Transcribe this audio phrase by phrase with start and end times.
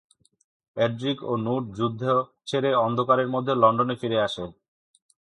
[0.77, 2.03] Edric ও Knut যুদ্ধ
[2.47, 4.45] ছেড়ে অন্ধকারের মধ্যে লন্ডনে ফিরে আসে।